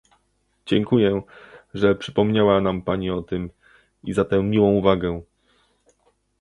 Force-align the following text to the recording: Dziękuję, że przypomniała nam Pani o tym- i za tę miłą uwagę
Dziękuję, 0.65 1.21
że 1.73 1.95
przypomniała 1.95 2.61
nam 2.61 2.81
Pani 2.81 3.11
o 3.11 3.21
tym- 3.21 3.49
i 4.03 4.13
za 4.13 4.25
tę 4.25 4.43
miłą 4.43 4.71
uwagę 4.71 5.21